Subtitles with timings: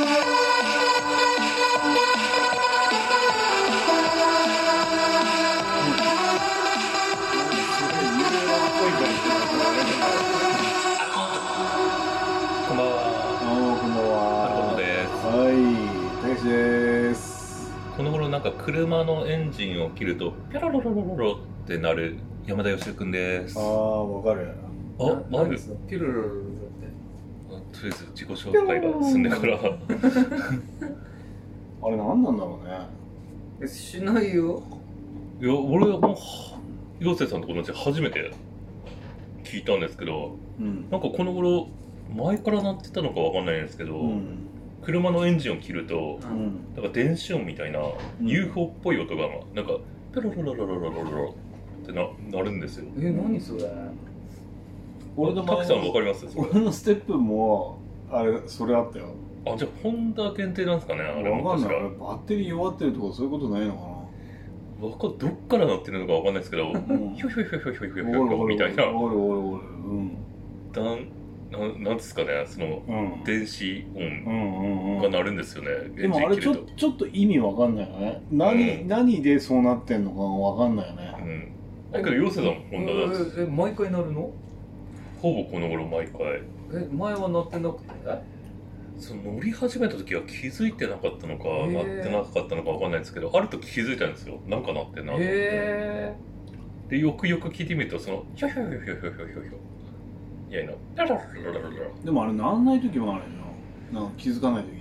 [0.00, 0.06] こ
[18.02, 23.58] の頃なんか車のエンジンを切るとピャラロロロロってなる山田芳生君です。
[23.58, 24.54] ああわかる。
[24.98, 26.49] あマジですピュル
[27.88, 29.58] 自己紹介が済んでから。
[31.82, 32.78] あれ何なんだろうね。
[33.62, 34.62] えしないよ
[35.40, 36.60] いや、俺はもうは、
[36.98, 38.32] 陽生さんと同じ初めて
[39.44, 40.90] 聞いたんですけど、うん。
[40.90, 41.68] なんかこの頃
[42.14, 44.46] 前から鳴ってたのかわかんないんですけど、うん。
[44.82, 46.60] 車のエンジンを切ると、うん。
[46.74, 49.78] なんか電子音みたいなん UFO っぽい音がなんか
[50.12, 51.34] ピャロロロロロロロロロ
[51.82, 52.86] ってななるんですよ。
[52.98, 53.62] え何それ
[55.16, 57.78] 俺のタクさんわ前かりますそれ俺のステップも、
[58.10, 59.14] あれ、それあったよ。
[59.46, 61.74] あ、じゃあ、ホンダ限定なんですかね、あれも確か。
[61.74, 61.98] わかんない。
[61.98, 66.72] バッテリー弱ってるとかそういうことないのかわかどっから鳴ってるのかわかんないですけど。
[66.72, 68.84] ひょひょひょひょひょひょひょみたいな。
[68.84, 68.90] だ
[70.82, 71.08] ん
[71.50, 73.24] なんなんですかね、そのうん。
[73.24, 75.00] 電子音。
[75.02, 78.22] が鳴るんですよね、でもあれちょちょっと意味わかんないよね。
[78.30, 81.14] 何、うん何でそうなってんのかわかんないよね。
[81.18, 81.92] うん。
[81.92, 84.30] だけど、陽生さんもホンダだし、ええ毎回なるの
[85.20, 86.42] ほぼこの頃毎回。
[86.72, 87.90] え前は乗ってなくて
[88.98, 94.40] その乗り始めた時は気づいてなかったのか、え、ってなかったのかわかんないですけどある時気づいたんですよ。
[94.46, 96.12] なんかなってなと思って、
[96.88, 99.70] でよくよく聞いてみるとそのひょひょひょひょひょひょひょ
[100.50, 100.72] いやいな
[102.04, 103.28] でもあれなんない時もあるよ。
[103.92, 104.80] なんか気づかない時。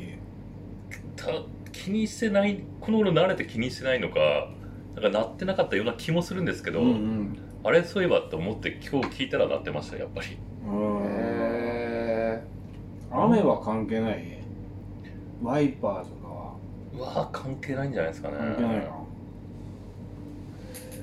[1.16, 1.28] た
[1.72, 4.20] 気にしてないこの頃慣れて気にしてないのか
[4.96, 7.38] なんかなってなかったような気もするんですけど、うんうん。
[7.64, 11.00] あれそういえばと思って今日聞いたら鳴ってましたやっぱりうん。
[11.00, 11.08] うん。
[11.10, 12.44] え
[13.12, 14.40] 雨は関係ない
[15.42, 16.56] ワイパーとかは
[16.94, 18.76] うわー関係ないんじゃないですかね関係ない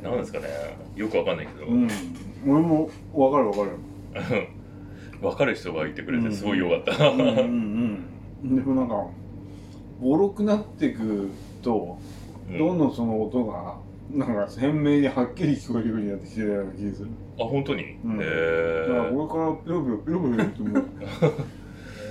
[0.03, 0.11] な。
[0.11, 0.47] なんですかね
[0.95, 1.89] よくわかんないけど、うん。
[2.47, 3.71] 俺もわかるわかる。
[5.21, 8.07] 分かる人がいてくれてすごいよかった、うんうん
[8.43, 8.57] うん。
[8.57, 9.07] でもなんか、
[10.01, 11.31] ボロくなってく
[11.63, 11.99] と、
[12.51, 13.77] うんどんどんその音が、
[14.11, 17.09] なんか鮮明にはっきり聞こえるようになってきてるような気がする。
[17.39, 20.83] あ本当に、うんえだからー、俺からペロペロペロペロ言っても、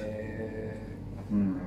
[0.04, 0.80] え
[1.32, 1.58] うん。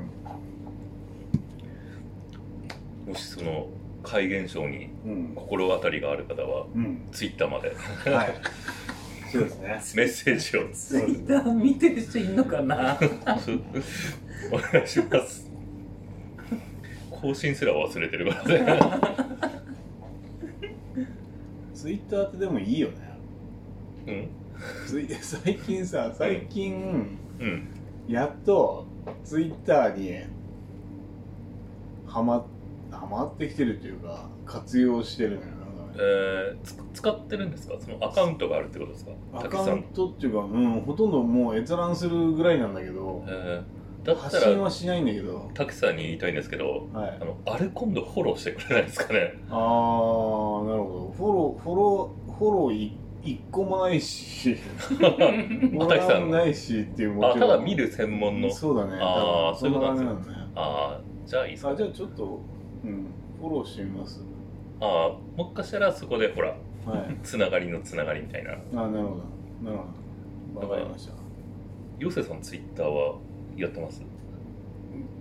[3.07, 3.69] もしその
[4.03, 5.33] 怪現象にうん。
[5.35, 7.09] 心当たりがある方はうん。
[7.11, 7.75] ツイッターまで
[8.11, 8.35] はい。
[9.33, 9.69] そうですね。
[9.97, 12.97] メッセージをツイッター見てる人いんのかな？
[14.53, 15.51] お願いします
[17.11, 18.81] 更新すら忘れてるからね
[21.75, 23.19] ツイッターってでもいいよね。
[24.07, 24.29] うん？
[25.21, 27.69] 最近さ、最近、うん。
[28.09, 28.87] やっと
[29.25, 30.27] ツイッターに
[32.07, 32.45] ハマ
[32.91, 35.43] ハマってきてるというか、活用してるのよ。
[36.01, 36.59] えね。
[36.63, 37.75] ー、つ使ってるんですか？
[37.79, 39.13] そのアカウントがあるってことですか？
[39.35, 43.65] アカウン、トっていうか、うん、ほとんどもう閲覧するぐらいなんだけど、えー、
[44.15, 47.25] だった発信らはしないんだけど、たくさんに言いたいんですけどはいあ。
[47.25, 51.15] のあれ今度フォローしてくれないですかねあー、なるほど。
[51.17, 58.99] フォロー、フォロー、フォローい一個もないし、フあォロたくさんーもないしっていうもあただ見る専門のそうだね。
[59.01, 60.37] あー多分そういうこなんだね。
[60.55, 62.41] ああじゃあいいですかあ、じゃあちょっと、
[62.85, 63.07] うん、
[63.41, 64.23] フォローしてみます。
[64.81, 66.49] ああもしかしたらそこでほら
[66.87, 67.17] はい。
[67.23, 69.01] つながりのつながりみたいなあ、なるほど。
[69.65, 69.79] なる
[70.55, 70.69] ほど。
[70.69, 71.13] わかりました。
[71.99, 73.17] ヨセさんツイッターは
[73.59, 74.03] やってます。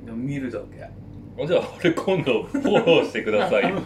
[0.05, 0.83] でも見るだけ。
[0.83, 3.63] あじゃああれ今度フォローしてください。
[3.71, 3.83] なん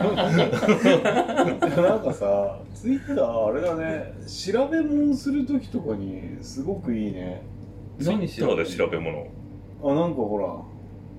[2.04, 7.42] かさ、ツイッターあれだね、調べ物するときとかにすごくいいね。
[8.00, 9.28] ツイッターで調べ物？
[9.84, 10.48] あ、なんかほら、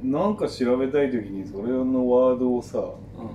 [0.03, 2.93] なんか調べたいときにそれのワードをさ、う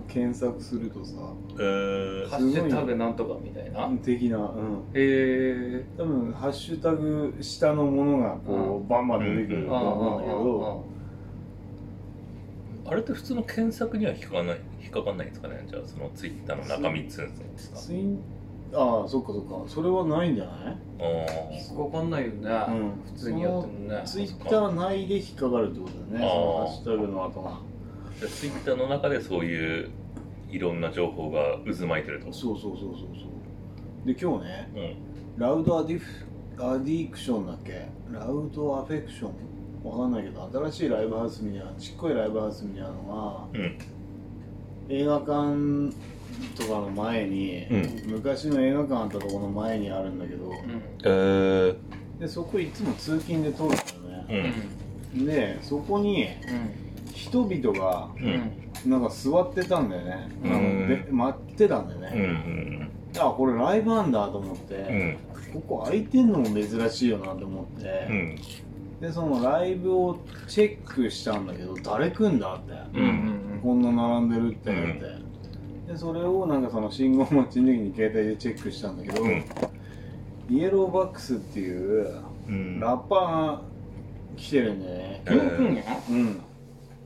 [0.07, 1.13] 検索するとさ、
[1.59, 2.27] えー。
[2.27, 3.89] んハッシュタグなんとかみたいな。
[4.03, 4.79] 的な、うん。
[4.93, 10.85] へえ多分、ハッシュタグ下のものがこう、バンバン出てくると思うんだけど、
[12.89, 15.65] あれって普通の検索には引っかかんない引っかかんないんですかね？
[15.67, 18.19] じゃあそのツイッターの中身っつうんですかツイン、
[18.73, 19.69] ああ、そっかそっか。
[19.69, 20.77] それはないんじゃない？
[20.99, 24.01] あわかんないよね、うん普通にやってもね。
[24.05, 27.49] ツイッター内で引っかかるってことだよね、あーそのハッシュタグの後が。
[27.51, 27.61] あ
[28.27, 29.89] ツイッターの中でそういう
[30.49, 32.33] いろんな情報が渦巻いてると。
[32.33, 33.25] そうそうそうそうそ
[34.03, 34.07] う。
[34.07, 34.71] で、今日ね、
[35.37, 35.41] うん。
[35.41, 36.25] ラウドアディフ
[36.59, 37.87] アディクションだっけ？
[38.11, 39.31] ラウドアフェクション？
[39.83, 43.77] わかんないけど、新しいライブハウスみたいな、ちっこいライブハウスみたいなのが、うん。
[44.89, 45.93] 映画館
[46.55, 50.53] とかの前に、う昔の映画館あったところの前にあるんだけど、うん
[51.03, 51.75] えー、
[52.19, 54.53] でそこいつも通勤で通るんだよね。
[55.15, 55.25] うん。
[55.25, 56.27] でそこに
[57.13, 58.29] 人々がううん。
[58.29, 60.51] んなんか座ってたんだよね、うん。
[60.51, 62.91] なんかで待ってたんだようんうね、ん。
[63.17, 65.17] あこれライブなんだと思って、うん。
[65.53, 68.35] ここ空いてんのも珍しいよなと思って、うん。
[69.01, 73.05] でそのライブをチェックしたんだけど誰来んだって、うん
[73.53, 73.59] うん。
[73.63, 75.26] こんな並んでるって言って、
[75.87, 79.43] でそれをなんかその信号待ちの時に携帯でチェックしたんだけど、うん。
[80.49, 82.79] イエローバックスっていううん。
[82.79, 83.61] ラッパーが
[84.35, 86.41] 来てるんだよねえーうん。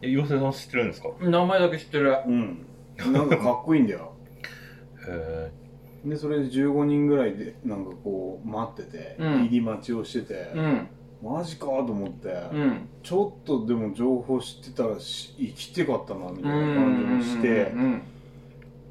[0.02, 1.10] え妖精さん知ってるんですか？
[1.20, 2.18] うん名前だけ知ってる。
[2.28, 2.66] うん。
[3.14, 4.14] なんかかっこいいんだよ。
[5.08, 5.52] へ
[6.06, 9.34] でそれで15人ぐらいでなんかこう待ってて、うん。
[9.46, 10.88] 入り待ちをしてて、うん。
[11.24, 12.90] マジかと思って、うん。
[13.04, 18.02] ちょっとでも情報知ってたらし生きてかったなみたいな感じもして、うん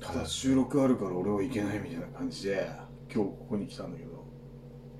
[0.00, 2.68] ただ収録あるから俺は行けないみたいな感じで
[3.12, 4.10] 今日ここに来たんだけど。
[4.10, 4.10] ー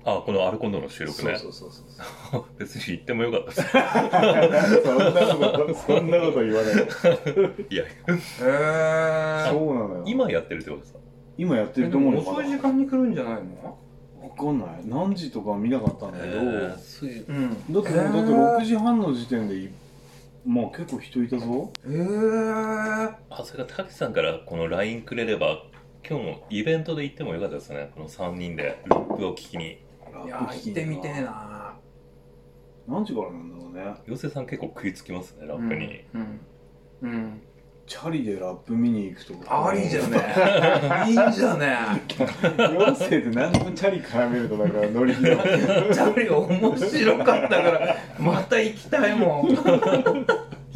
[0.03, 1.37] あこのアルコンドの収録ね。
[1.37, 1.85] そうそうそう
[2.31, 2.45] そう。
[2.57, 4.81] 別に行ってもよかったです。
[4.83, 6.73] そんなことそんなこと言わない。
[7.69, 7.87] いやへ
[8.39, 10.03] えそうなのよ。
[10.05, 10.99] 今やってるってことですか？
[11.37, 13.33] 今やってでると思うよも遅い時間に来るんじゃない
[13.63, 13.77] の？
[14.21, 14.69] わかんない。
[14.85, 17.19] 何時とか見なかったんだけど、へーそうい。
[17.21, 17.49] ううん。
[17.73, 19.69] だってだって6時半の時点でい
[20.45, 21.71] まあ結構人いたぞ。
[21.87, 25.63] へえあそれがたけさんからこの LINE くれれば
[26.07, 27.91] 今日のイベントで行ってもよかったですね。
[27.93, 29.83] この3人でラップを聞きに。
[30.25, 31.75] いや行ってみてえな
[32.87, 33.81] 何時からなんだろうね。
[34.07, 36.39] 妖精さん結構食いつきますねラップに、うん
[37.01, 37.41] うん
[37.91, 39.67] チャリでラップ見に行くとか。
[39.67, 40.17] ありじゃね
[41.07, 41.75] いいんじゃね
[42.57, 45.19] 妖精って何でもチャリ絡めるとなんかノリの。
[45.19, 49.47] チャリ面白かったからまた行きたいもん。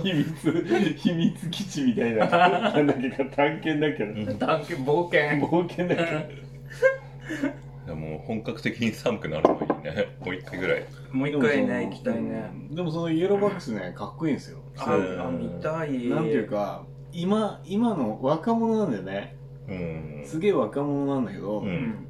[0.03, 5.47] 秘密秘密基地みたいななんだっけか探検だっけうんな探検冒険。
[5.47, 7.55] 冒険だっけ
[7.87, 10.17] でも本格的に寒くなるのにね。
[10.19, 10.85] もう一回ぐらい。
[11.13, 12.51] もう一回ね行きたいね。
[12.71, 14.59] でもそのイエローバックスねかっこいいんですよ。
[14.79, 16.09] あ見たい。
[16.09, 16.83] なんていうか
[17.15, 19.35] 今今の若者なんだよね。
[19.67, 20.23] うん。
[20.25, 22.07] すげえ若者なんだけど、うん。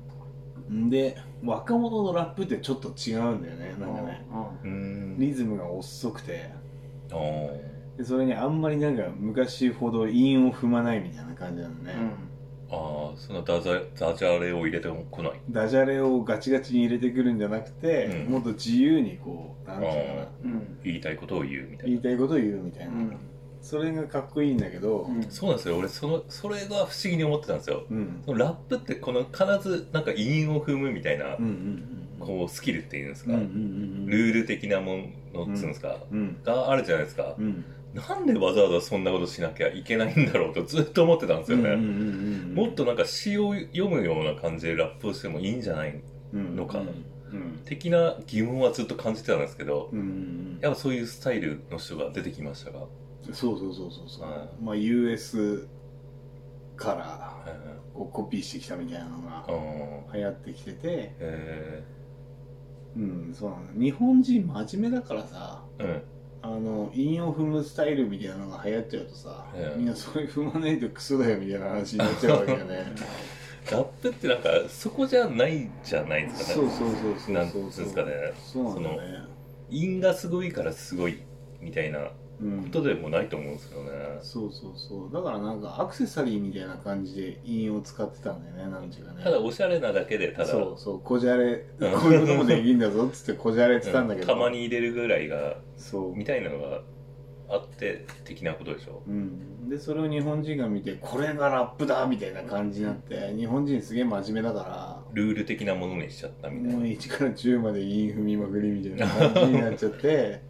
[0.72, 3.75] んで若者のラップってちょっと違うんだよね。
[3.80, 4.25] なんかね。
[4.63, 5.16] うん。
[5.19, 6.50] リズムが遅くて。
[7.12, 7.75] あー。
[7.98, 11.94] でそれにあんまりなんか昔ほど韻を踏まないみたいな感じなのね、
[12.69, 15.31] あーそのダジャダジャレを入れてこない。
[15.50, 18.31] ダジャレをガチガチに入れてくるんじゃなくて、うん。
[18.34, 20.28] もっと自由にこうなんていうのかな。
[20.84, 23.18] 言いたいことを言うみたい言いなたいことを言うみたいな、うん
[23.65, 25.23] それがかっこいいんだけどうん。
[25.29, 25.77] そうなんですよ。
[25.77, 27.83] 俺そのそれが不思議に思ってたんですよ。
[27.89, 28.21] うん。
[28.25, 34.97] そのラップってこの必ずなんか韻を踏むみたいな、うんうんこうスキルっていうんですか、うんうんうんルール的なも
[35.33, 36.41] のっつうんですか、うん。
[36.44, 37.65] があるじゃないですか、うん。
[37.94, 46.01] なんでわざわざそんなことしなきゃいけないんだろうとずっと思ってたんですよね、もっとなんか詩を読むような感じでラップをしてもいいんじゃない
[46.33, 47.59] うんのかうん。
[47.65, 52.85] 的な疑問はずっと感じてたんですけどうんうんやっぱそういうスタイルの人が出てきましたが、
[53.33, 55.68] そうそうそうそうそう、はまあ US
[56.75, 57.57] からはいはい。
[57.94, 59.45] こうコピーしてきたみたいなのが
[60.13, 60.80] 流行ってきてて。
[61.19, 61.83] え
[62.98, 66.01] うんそうなの日本人真面目だからさーうん。
[66.42, 72.86] あの韻を踏むスタイルみたいなのが流行っちゃうとさ、ええみんなそれ踏まないとクソだよみたいな話になっちゃうわけよね。
[73.71, 77.81] ラップってなんかそこじゃないじゃないですかそうそうそうそうなんそうつう。
[77.81, 78.12] んですかね。
[78.36, 78.98] そうなんだね。
[79.71, 81.24] 韻がすごいからすごい
[81.60, 82.12] みたいなこう
[82.43, 83.92] んとでもないと思うんですよね。
[84.21, 85.13] そうそうそう。
[85.13, 89.23] だからなんかアクセサリーみたいな感じで韻を使ってたんだよねなんていうかね。
[89.23, 90.45] ただおしゃれなだけでただ。
[90.45, 91.92] そうそうこじゃれうん。
[91.99, 96.15] こういうこともできんだぞっつってこじゃれてたんだけど、たまに入れるぐらいがそう。
[96.15, 96.81] みたいなのが
[97.47, 99.04] あって的なことでしょ。
[99.07, 106.80] うん、でそれを日本人が見てこれがラップだみたいな感じになって日本人すげえ真面目だかルール的なものにしちゃったらみたいな。
[106.80, 110.42] もう1から10まで韻踏みまくりみたいな感じになっちゃって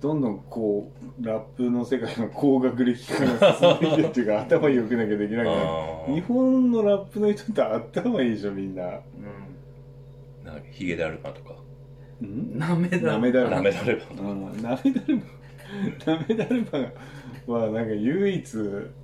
[0.00, 5.60] どんどんこうラップの世界の高学歴化が進んでいくっていうか頭良くなきゃできなくなる。
[5.60, 8.82] あ日本のラップの人って頭いいでしょみんな。
[8.84, 8.88] う
[10.44, 11.54] あなんかヒゲであるなとか。
[12.22, 12.26] ん？
[12.56, 13.48] んなめだなめだる。
[13.50, 15.16] まダメだればうんなめだる。
[16.06, 16.66] まなめだる
[17.48, 18.58] まはなんか唯一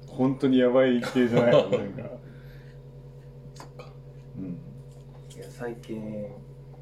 [0.06, 1.52] 本当にやばい系じゃない？
[1.52, 2.10] の なんか。
[3.54, 3.92] そっか。
[4.38, 4.44] うん。
[5.34, 6.26] いや最近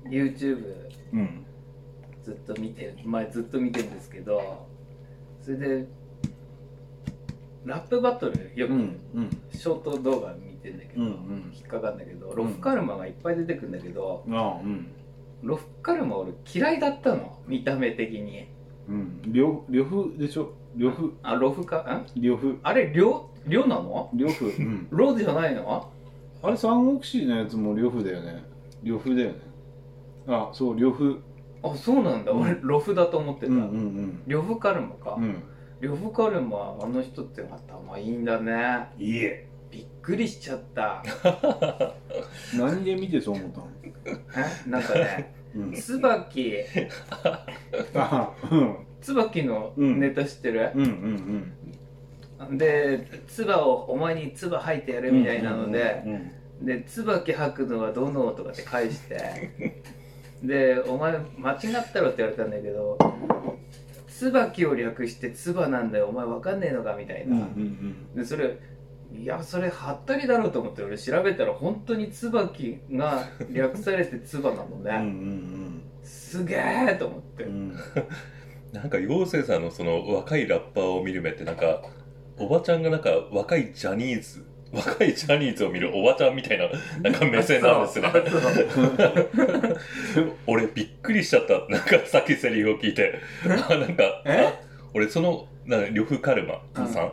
[0.06, 0.74] YouTube
[1.12, 1.44] うん
[2.30, 4.66] ずっと見て前ずっと見てるんですけど
[5.42, 5.86] それで
[7.64, 8.72] ラップバトルよく
[9.56, 14.86] ショート動画見てんだけど、引っかかるんだけどロフカルマがいっぱい出てくるんだけど、ああうん。
[15.42, 18.46] ロフカルマ俺嫌いだったの見た目的に。
[18.88, 19.20] うん。
[19.26, 20.52] 呂呂布でしょ？
[20.76, 24.10] 呂布あロフカん呂布あれ両両なの？
[24.14, 24.88] 呂布うん。
[24.90, 25.90] ロじゃないの？
[26.42, 28.42] あれ三国志のやつも呂布だよね。
[28.82, 29.34] 呂布だよね。
[30.28, 31.22] あそう呂布
[31.62, 32.40] あそうなんだ、うん。
[32.42, 35.24] 俺ロフだと思ってた、うんうん呂布カルマか、うん。
[35.24, 35.42] うん
[35.80, 38.88] 呂布カルマあの人って頭いいんだね。
[38.98, 39.48] いいえ。
[39.70, 41.02] びっくりしちゃった。
[42.58, 43.68] 何で見てそう思ったの？
[44.66, 44.68] え？
[44.68, 45.72] なんかね うん。
[45.72, 46.54] 椿。
[47.94, 48.76] あうん。
[49.00, 50.00] 椿のうん。
[50.00, 51.52] ネタ知ってる、うんうん
[52.56, 56.08] で唾をお前に唾吐いてやうんるみたいなので、う
[56.64, 59.16] んで椿吐くのはどのとかって返して
[60.42, 62.98] でお前間違ったろって言われたんだけど
[64.08, 66.06] 椿を略して唾なんだよ。
[66.06, 68.58] お前わかんねえのかみたいうんうんな、でそれ
[69.12, 77.50] いやそれはったりだろうと思って俺調べたら本当に椿が略されて唾なのうんうんね、すげえと思って、うん。
[77.50, 77.76] う ん
[78.72, 81.82] なんか陽生さんのその若いラッパーを見る目ってなんか
[82.38, 86.66] おばちゃんがなんか若いジャニーズ若いジャニーズを見るおばちゃんみたいな
[87.02, 88.08] なんか目線なんですね。
[90.46, 91.66] 俺びっくりしちゃった。
[91.68, 93.20] なんかさっきセリフを聞いて。
[93.44, 94.22] あなんか
[94.94, 97.12] 俺そのな呂布カルマさん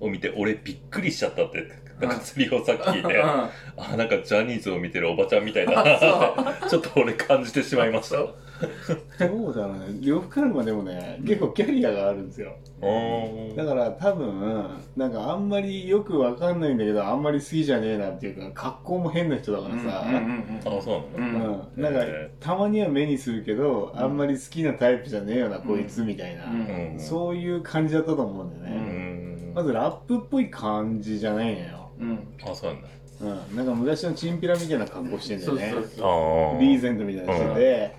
[0.00, 1.66] うんを見て俺びっくりしちゃったって
[2.00, 3.14] なんかセリフをさっき聞いて。
[3.14, 3.22] うん。
[3.24, 3.50] あ
[3.96, 8.16] なんかジャニーズを見てるおばちゃんみたいだあなってちょっと俺感じてしまいました
[9.18, 9.98] そうだね。
[10.02, 12.52] 呂布カルマでもね結構キャリアがあるんですよ。
[12.82, 14.64] うだから多分
[14.96, 24.00] なんかあんまりよくわかんないんだけどあんまり好きじゃねえなっていうか格好も変な人だからさ、うんうんうんあそうなうの、うん、なんかへたまには目にするけど、うん。
[24.00, 28.80] あんまり好きなタイプじゃねえよな、こいつみたいな、うんうんそういう感じだったと思うんだようね、
[29.50, 32.18] んまずラップっぽい感じじゃないのよ、うん。
[32.42, 32.88] あそうなんだ。
[33.20, 35.70] うん、なんか昔のチンピラみたいな格好してんだよね。
[35.72, 36.54] そうそうそう。
[36.54, 37.94] ああリーゼントみたいなのしてて、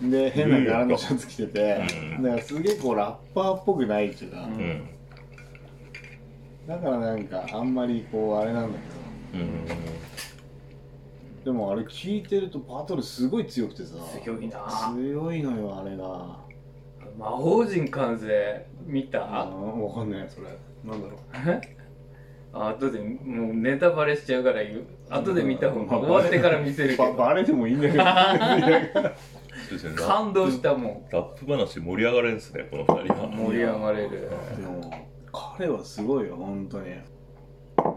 [0.00, 1.86] で変な柄のシャツ着てて、
[2.16, 2.22] うん。
[2.22, 4.52] だからすげえこうラッパーっぽくないっていうか、うん。
[4.52, 4.88] うん
[6.66, 8.78] だからなんかあんまりこうあれなんだ
[9.32, 9.66] けうん。
[9.66, 9.74] ど
[11.44, 13.94] でもあれ聞いてるとバトルすごい強くてさ。
[14.24, 14.92] 強いな。
[14.92, 16.38] 強いのよあれが。
[17.16, 20.28] 魔法陣完成見あたわかんない。
[20.28, 20.48] それ。
[20.84, 21.60] なんだろう。
[22.52, 24.84] あ後でもうネタバレしちゃうから言う。
[25.08, 27.12] 後で見た方が終わってから見せるけばど。
[27.14, 28.02] バレてもいいんだけど
[29.96, 33.26] 感動したもラップ話盛り上がるんですねこの二人は。
[33.28, 34.30] ん盛り上がれる。
[34.56, 36.86] でも彼はすごいよ本当に。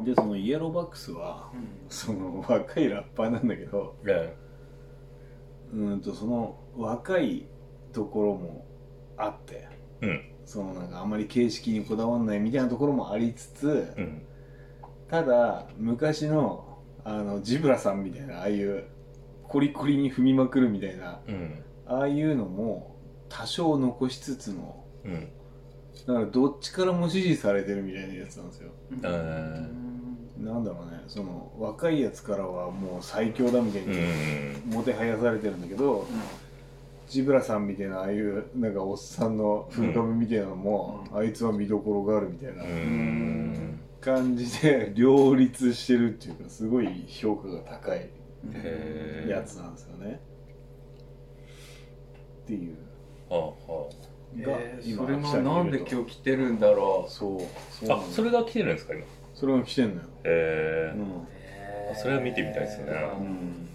[0.03, 1.49] でそのイエローバックスは
[1.89, 4.33] その若いラッパーなんだけどね。
[5.73, 7.45] うんとその若い
[7.93, 8.65] ところも
[9.17, 9.67] あって
[10.01, 10.25] うん。
[10.45, 14.21] そのなんかあんまり形式にこだわんないみたいなところもありつつうん。
[15.09, 16.65] ただ昔の
[17.03, 18.83] あのジブラさんみたいなああいう
[19.49, 21.19] コリコリに踏みまくるみたいな。
[21.27, 21.63] うん。
[21.87, 22.95] ああいうのも
[23.29, 25.27] 多少残しつつのうん。
[26.07, 28.71] だからどっちからも支持されてるみたいなやつなんですよ。
[29.01, 29.09] な
[30.57, 31.03] んだろうね。
[31.07, 34.69] その若いやつからはもう最強だみたいうん。
[34.69, 36.05] にもてはやされてるんだけど、
[37.09, 43.79] ジブラさんみたいなああいうなんかおっさんの風株みたいなのも、あいつは見どころがあるみたいなうん。
[43.99, 48.09] 感じで両立してるっていうかすごい評価が高い
[49.27, 50.19] やつなんですよね。
[52.43, 52.75] っていう。
[53.29, 57.12] ああが、えー今それがなんで今日来てるんだろう。
[57.12, 57.39] そう。
[57.86, 59.03] そうあそれが来てるんですか今？
[59.36, 60.01] それが来てんのよ。
[60.24, 61.01] へえうん。
[61.01, 62.86] へーそれは見てみたいですね。
[63.19, 63.69] うん。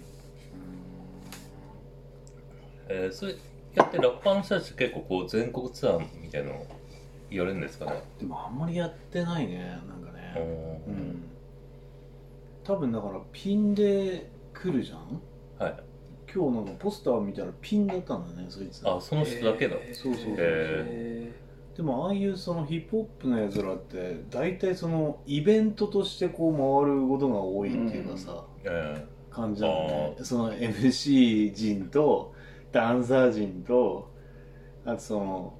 [2.89, 3.35] えーそれ
[3.75, 6.65] やってラッパーの人たち結構こう全国ツアーみたいなの
[7.29, 8.01] やるんですかね？
[8.19, 10.33] でもあんまりやってないねなんかね。
[10.87, 11.23] ううんん。
[12.63, 14.29] 多分だからピンで
[14.61, 15.21] 来るじゃん？
[15.59, 15.83] はい。
[16.33, 18.81] 今日なんかポスター見たらピンだったんだねそいつ。
[18.87, 19.75] あその人だけだ。
[19.75, 19.95] へー。
[19.95, 21.31] そうそうそうへ
[21.77, 26.53] でもああいうそのヒップホップのやつらって大体そのイベントとしてこう
[26.85, 30.15] 回ることが多いっていうかさ、え感じなのね。
[30.23, 32.33] その MC 陣と
[32.71, 34.09] ダンサー陣と
[34.85, 35.53] あとその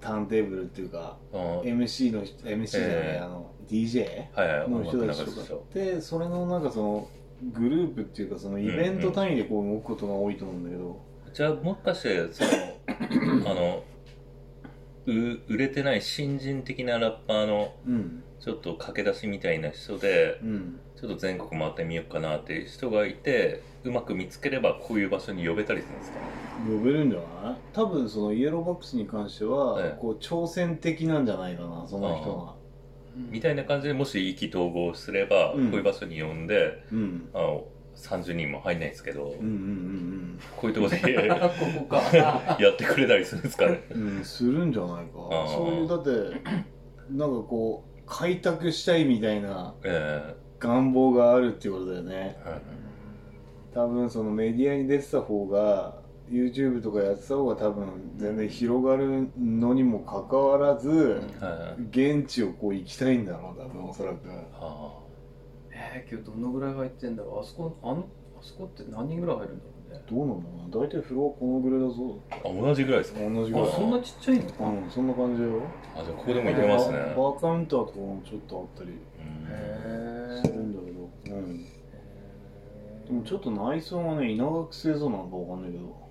[0.00, 4.70] ターンテーブルっていうかー、あー MC の人 MC じゃない、えーあの DJ はいはい。
[4.70, 5.36] の人たちとか。
[5.36, 5.66] 流す人。
[5.74, 7.08] でそれのなんかその
[7.52, 11.00] グループっていうかそのイベント単位でこう動くことが多いと思うんだけど、
[11.32, 12.50] じゃあもしかしてその
[13.50, 13.84] あの
[15.06, 15.12] う
[15.48, 20.80] 売れてない新人的なラッパーのうんちょっと駆け出しみたいな人でうん。
[20.94, 26.18] ちょっと全国回ってみようかなっていう人がいてうまく見つければこういう場所に呼べたりするんですか？
[26.64, 27.56] 呼べるんじゃない？
[27.72, 30.00] 多分そのイエローバックスに関しては、ええ。
[30.00, 32.54] こう挑戦的なんじゃないかなその人が
[33.14, 35.70] みたいな感じでもし意気投合すれば、うん。
[35.70, 37.28] こういう場所に呼んでうん。
[37.34, 37.64] あの
[37.96, 41.38] 30人も入んないですけど、うんうんこういうところでー
[41.76, 42.02] ここか。
[42.58, 43.84] やってくれたりするんですかね。
[43.90, 45.12] うんうんうんするんじゃないか。
[45.48, 46.10] そういうだって
[47.10, 52.38] なんかこう開拓したいみたいなえ願望があるっていうことだよね。
[52.44, 52.60] えはい。
[53.74, 64.28] 多分そのメディアに出てた方が YouTube とかやってた方が多分全然広がるのにもかかわらず、はい現地をこう行きたいんだろう多分おそらく。
[64.28, 65.00] は
[65.70, 67.40] えー、今日どのぐらい入ってんだろう？
[67.40, 70.00] あそこあのあそこって何人ぐらい入るんだろうね？
[70.08, 70.86] どうなんだろうな？
[70.86, 72.20] 大体フロアこのぐらいだぞ。
[72.30, 73.20] ああ同じぐらいですか？
[73.20, 73.68] 同じぐらい。
[73.68, 74.44] あそんなちっちゃいの？
[74.44, 75.62] うんそんな感じよ。
[75.96, 76.98] あじゃあここでも行けますね。
[76.98, 78.90] バーカウンターとかもちょっとあったり。
[78.90, 78.96] うん。
[79.50, 86.01] へするんだけど、うん、でもちょっと内装がね稲垣製造なのかわかんないけど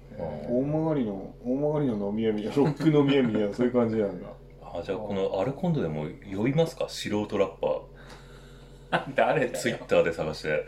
[0.50, 4.28] 大曲りの大曲りの飲み屋みたいな ロック飲み屋みたいなそういう感じなんだ。
[4.64, 6.86] あじゃあこのアルコンドでも酔いますか？
[6.90, 10.66] 素人ラッパ 誰ーツイッターで探して。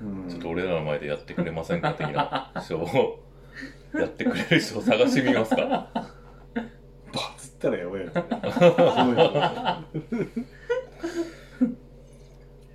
[0.00, 0.28] うん。
[0.28, 3.20] ちょっと俺らの前でやってくれませんか的な人を
[3.94, 5.88] やってくれる人を探してみますか？
[7.12, 8.10] バツったらやばいよ。
[8.14, 8.24] 最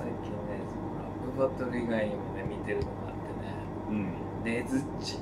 [0.08, 2.86] 近ねそのラップバトル以外にもね見てるの
[3.92, 4.06] うん。
[4.44, 5.18] ねずっち。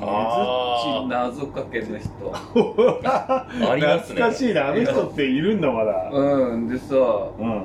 [0.00, 1.08] あー。
[1.08, 2.10] 謎かけの人。
[3.04, 4.20] ありますね。
[4.20, 6.10] 懐かしいなあの人っているんだまだ。
[6.12, 7.64] うんでさうん。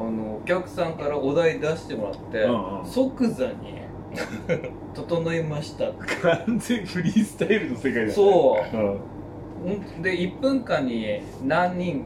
[0.00, 2.86] あのお客さんからお題出してもらって、うんうん。
[2.86, 3.52] 即座に
[4.94, 5.86] 「整いました」
[6.46, 8.10] 完全フリースタイルの世界だね。
[8.10, 8.76] そう。
[9.66, 10.02] うん。
[10.02, 12.04] で1分間に何人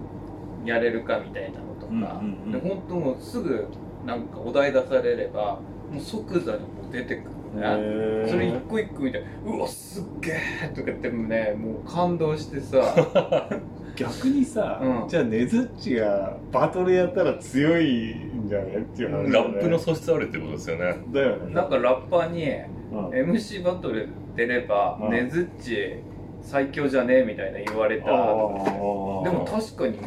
[0.64, 2.52] やれるかみたいなのとか、うんうんうん。
[2.52, 3.68] で本当もうすぐ
[4.06, 5.58] なんかお題出されれば
[5.92, 10.32] もう即座にもう出てくるね、それ一個一個見て「うわすっげ
[10.64, 12.82] え!」とか言ってもねもう感動してさ。
[13.94, 15.08] 逆にさ、うん。
[15.08, 19.32] じゃあネズッチがバトルやったら強いんじゃねっていう話ね。
[19.32, 20.94] ラップの素質あるってことですよね。
[21.12, 21.54] だよね。
[21.54, 22.48] なんかラッパーに
[22.90, 23.08] うん。
[23.10, 25.10] MC バトル出ればうん。
[25.10, 25.96] ねずっち
[26.40, 28.06] 最強じゃねえみたいな言われた。
[28.06, 29.98] でも確かに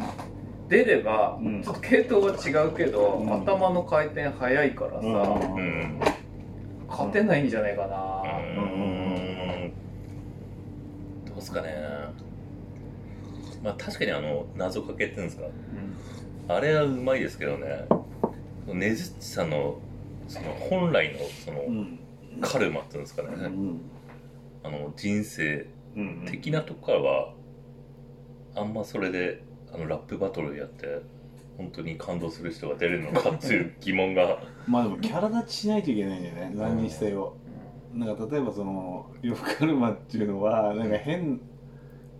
[0.68, 1.62] 出ればうん。
[1.62, 3.42] ちょっと系統は違うけど、うん。
[3.42, 5.54] 頭の回転速いからさ、うん。
[5.54, 6.00] うん
[6.88, 9.72] 勝てないんじゃないかな、うん。
[11.26, 11.74] どうっすかね。
[13.62, 15.46] まあ確かにあの謎かけっていうんですか。
[16.48, 17.86] あれはうまいですけどね。
[18.72, 19.78] ねずっちさんの
[20.28, 21.98] その本来のそのうん。
[22.40, 23.80] カルマっていうんですかね、うん。
[24.62, 26.24] あの人生うん。
[26.30, 27.32] 的なとこからは
[28.54, 31.00] あんまそれであのラップバトルやって
[31.56, 34.38] 本当に感動する人が出るのかっていう疑問が。
[34.68, 37.34] まあでもキャラ立ちしないといけないんだよね何にせよ
[37.94, 41.40] なんか例えばその呂布カルマっていうのはなんか変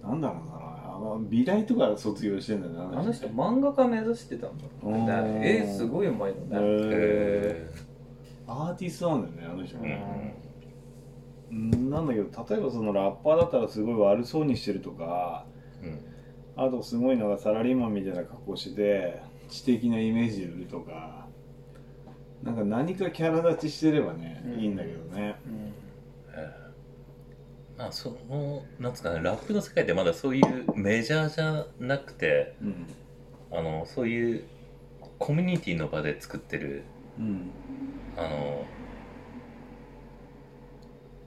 [0.03, 0.57] なんだろうな
[0.97, 3.27] あの美大とか卒業してんだよねあの人。
[3.29, 5.07] 漫画家目指してたんだうん。
[5.41, 8.51] ね絵すごいうまいのね、へえー。
[8.51, 9.77] アーティストなんだよねあの人。
[9.79, 10.35] ーね、
[11.51, 11.91] うん。
[11.91, 15.45] なんだけど例えばそのラッパーだったらすごい悪そうにしてるとか
[15.83, 16.16] うん
[16.57, 21.27] あとすごいのがサラリーマンみたいな格好して知的なイメージで売るとか
[22.43, 24.61] なんか何かキャラ立ちしてればね、うん。
[24.61, 25.37] いいんだけどね。
[25.47, 25.75] うん。
[27.77, 32.87] まあそのなんつうかねラップの世界ってまだそういうメジャーじゃなくてうん。
[33.53, 34.45] あのそういう
[35.19, 36.85] コミュニティの場で作ってる
[37.19, 37.51] うん。
[38.17, 38.65] あの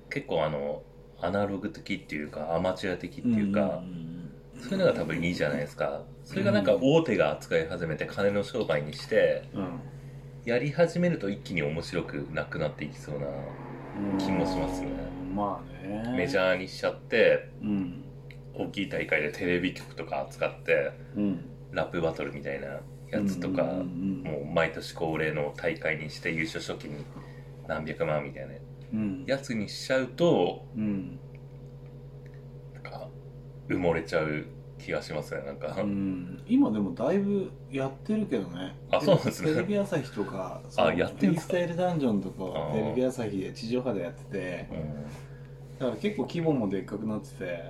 [0.10, 0.82] 結構あの
[1.22, 3.84] アナログ的っていうかアマチュア的っていうか、
[4.62, 6.04] そういうのが多分いいじゃないですか。
[6.24, 9.80] それがなんか大手が扱い始めて金の商売にしてうん。
[10.46, 14.18] やり始めると一気に面白くなくなっていきそうなうん。
[14.18, 14.90] 気もしますね。
[15.36, 16.14] まあね。
[16.18, 18.04] メジャーにしちゃってうん。
[18.54, 21.46] 大きい大会でテレビ局とか扱ってうん。
[21.72, 22.68] ラップバトルみたいな
[23.12, 26.92] やつとか、うんうんもう毎年恒例の大会にして優勝賞金
[27.68, 28.54] 何百万みたいな
[28.94, 29.24] うん。
[29.26, 31.20] やつにしちゃうとうん
[33.70, 34.46] 埋もれちゃう
[34.80, 36.42] 気がしますねなんか、うん。
[36.48, 38.76] 今でもだいぶやってるけどね。
[38.92, 39.54] あそうなんですね。
[39.54, 45.04] テレビ朝日とかあやってるスタイルダンジョンとかテレビ朝日で地上波でやっててうん。
[45.80, 47.64] だから結構規模もでっかくなってて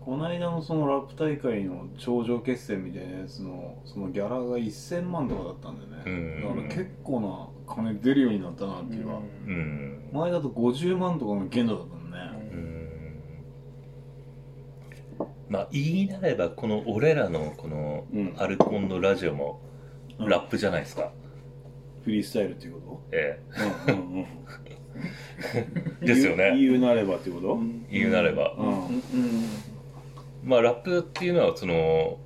[0.00, 6.42] この間のそのラップ大会の頂上決戦みたいなやつのそのギャラが1000万とかだったんだよね、うん。
[6.42, 10.08] だから結構な金出るようになったなっていうか、うん。
[10.12, 12.05] 前だと50万とかの限度だったん
[15.48, 18.34] まあ言いなればこの俺らのこのうん。
[18.36, 19.60] アルコンのラジオも
[20.18, 20.28] うん。
[20.28, 21.10] ラップじゃないですか、
[22.04, 23.40] フリースタイルっていうこえ
[23.86, 24.26] と、うんうんうん、
[26.00, 26.56] え ですよね。
[26.58, 28.68] 言うなればっていうこと、言うなれば、うん。
[28.68, 29.00] うん。
[30.44, 32.18] まあラップっていうのはその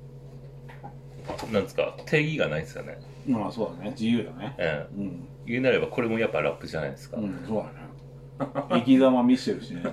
[1.51, 3.91] なんですか定義がないですよね、まあそうだね。
[3.91, 4.55] 自由だね。
[4.57, 4.95] ええ。
[4.95, 7.91] うん、言うなればこれもやっぱラップじゃないですか、うん、そうだね。
[8.69, 9.83] 生き様見してるしね、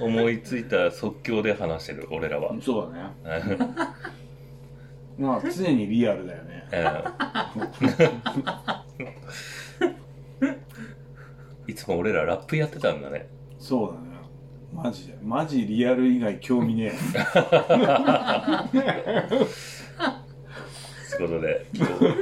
[0.00, 3.10] 思いついた即興で話してる俺らは、ん、そうだね。
[3.24, 3.42] え
[5.18, 6.68] えまあ常にリアルだよね。
[6.72, 7.04] え
[9.00, 9.08] え。
[11.78, 13.28] つも俺らラップやってたんだね。
[13.58, 14.08] そうだね。
[14.72, 15.16] マジで。
[15.22, 16.92] マジリアル以外興味ね
[21.10, 21.66] ということで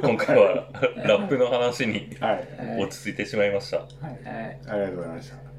[0.02, 0.68] 今回は
[1.04, 2.34] ラップの話にえはい。
[2.34, 2.84] はい。
[2.84, 3.78] 落ち着いてしまいました。
[3.78, 3.88] はい。
[4.68, 5.55] ありがとうございました